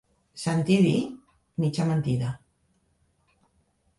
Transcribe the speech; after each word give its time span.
Sentir 0.43 0.77
dir? 0.85 1.03
Mitja 1.65 1.85
mentida. 1.91 2.31